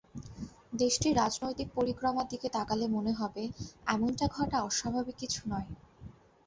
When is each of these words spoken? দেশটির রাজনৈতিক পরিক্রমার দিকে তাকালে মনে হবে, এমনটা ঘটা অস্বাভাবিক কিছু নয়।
দেশটির 0.73 1.17
রাজনৈতিক 1.17 1.67
পরিক্রমার 1.75 2.25
দিকে 2.27 2.47
তাকালে 2.49 2.85
মনে 2.87 3.11
হবে, 3.11 3.43
এমনটা 3.87 4.25
ঘটা 4.35 4.57
অস্বাভাবিক 4.61 5.15
কিছু 5.19 5.41
নয়। 5.49 5.67